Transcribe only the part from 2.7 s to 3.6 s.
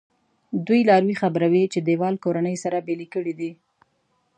بېلې کړي دي.